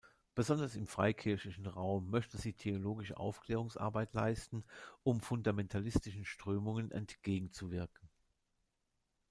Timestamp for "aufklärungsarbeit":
3.17-4.15